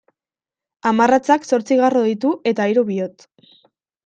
[0.91, 3.63] Hamarratzak zortzi garro ditu eta hiru bihotz.